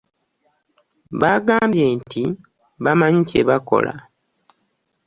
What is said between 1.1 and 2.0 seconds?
Bagambye